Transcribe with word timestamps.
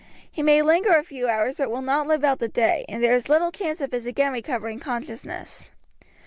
He 0.31 0.41
may 0.41 0.63
linger 0.63 0.95
a 0.97 1.03
few 1.03 1.27
hours, 1.27 1.57
but 1.57 1.69
will 1.69 1.83
not 1.83 2.07
live 2.07 2.23
out 2.23 2.39
the 2.39 2.47
day, 2.47 2.85
and 2.89 3.03
there 3.03 3.13
is 3.13 3.29
little 3.29 3.51
chance 3.51 3.81
of 3.81 3.91
his 3.91 4.07
again 4.07 4.33
recovering 4.33 4.79
consciousness. 4.79 5.69